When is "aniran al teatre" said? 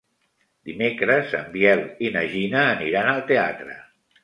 2.73-3.81